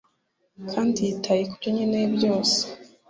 [0.71, 2.59] kandi yitaye kubyo nkeneye byose.